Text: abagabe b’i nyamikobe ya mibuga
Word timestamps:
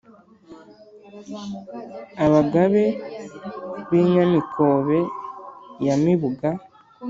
abagabe 2.25 2.83
b’i 3.89 4.01
nyamikobe 4.11 4.99
ya 5.85 5.95
mibuga 6.03 6.49